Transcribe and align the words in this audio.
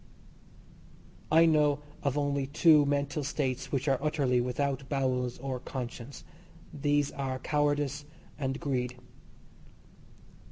I 1.31 1.45
know 1.45 1.77
of 2.01 2.17
only 2.17 2.47
two 2.47 2.87
mental 2.87 3.23
states 3.23 3.71
which 3.71 3.87
are 3.87 3.99
utterly 4.01 4.41
without 4.41 4.89
bowels 4.89 5.37
or 5.37 5.59
conscience. 5.59 6.23
These 6.73 7.11
are 7.11 7.37
cowardice 7.37 8.05
and 8.39 8.59
greed. 8.59 8.95